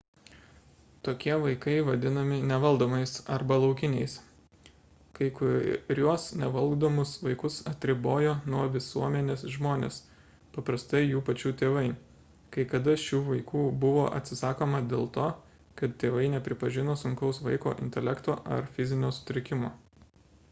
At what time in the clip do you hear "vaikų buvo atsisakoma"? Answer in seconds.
13.29-14.79